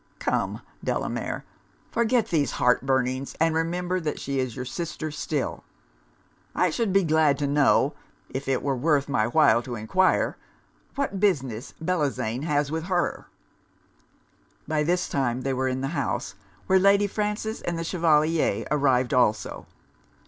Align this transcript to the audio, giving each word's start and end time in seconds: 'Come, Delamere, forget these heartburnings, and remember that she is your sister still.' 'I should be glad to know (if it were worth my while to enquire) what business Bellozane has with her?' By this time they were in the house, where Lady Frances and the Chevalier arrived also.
'Come, 0.17 0.61
Delamere, 0.83 1.45
forget 1.91 2.29
these 2.29 2.53
heartburnings, 2.53 3.35
and 3.39 3.53
remember 3.53 3.99
that 3.99 4.19
she 4.19 4.39
is 4.39 4.55
your 4.55 4.65
sister 4.65 5.11
still.' 5.11 5.63
'I 6.55 6.71
should 6.71 6.91
be 6.91 7.03
glad 7.03 7.37
to 7.37 7.45
know 7.45 7.93
(if 8.27 8.47
it 8.47 8.63
were 8.63 8.75
worth 8.75 9.07
my 9.07 9.27
while 9.27 9.61
to 9.61 9.75
enquire) 9.75 10.37
what 10.95 11.19
business 11.19 11.75
Bellozane 11.79 12.41
has 12.45 12.71
with 12.71 12.85
her?' 12.85 13.27
By 14.67 14.81
this 14.81 15.07
time 15.07 15.41
they 15.41 15.53
were 15.53 15.67
in 15.67 15.81
the 15.81 15.89
house, 15.89 16.33
where 16.65 16.79
Lady 16.79 17.05
Frances 17.05 17.61
and 17.61 17.77
the 17.77 17.83
Chevalier 17.83 18.65
arrived 18.71 19.13
also. 19.13 19.67